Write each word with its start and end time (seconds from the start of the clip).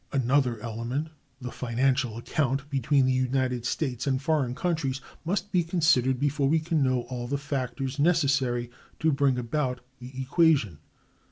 Another 0.11 0.59
element, 0.61 1.09
the 1.39 1.51
"financial 1.51 2.17
account" 2.17 2.67
between 2.71 3.05
the 3.05 3.11
United 3.13 3.67
States 3.67 4.07
and 4.07 4.19
foreign 4.19 4.55
countries, 4.55 4.99
must 5.23 5.51
be 5.51 5.61
considered 5.63 6.19
before 6.19 6.49
we 6.49 6.59
can 6.59 6.81
know 6.81 7.01
all 7.01 7.27
the 7.27 7.37
factors 7.37 7.99
necessary 7.99 8.71
to 8.99 9.11
bring 9.11 9.37
about 9.37 9.81
the 9.99 10.19
equation. 10.19 10.79